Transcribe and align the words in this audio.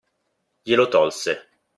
Glielo 0.65 0.87
tolse. 0.89 1.37